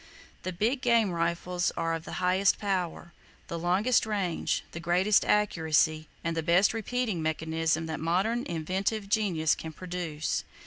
[0.41, 3.13] The big game rifles are of the highest power,
[3.49, 9.53] the longest range, the greatest accuracy and the best repeating mechanism that modern inventive genius
[9.53, 10.43] can produce.